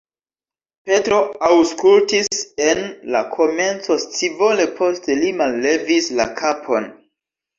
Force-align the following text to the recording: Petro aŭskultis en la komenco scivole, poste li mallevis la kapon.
Petro 0.89 1.17
aŭskultis 1.49 2.39
en 2.69 2.81
la 3.15 3.21
komenco 3.35 3.97
scivole, 4.05 4.67
poste 4.79 5.17
li 5.21 5.31
mallevis 5.43 6.11
la 6.21 6.25
kapon. 6.43 6.89